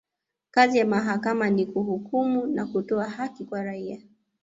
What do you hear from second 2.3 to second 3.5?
na kutoa haki